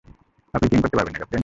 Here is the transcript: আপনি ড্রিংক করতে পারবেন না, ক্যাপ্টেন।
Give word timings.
আপনি 0.55 0.67
ড্রিংক 0.69 0.83
করতে 0.85 0.97
পারবেন 0.97 1.11
না, 1.13 1.19
ক্যাপ্টেন। 1.19 1.39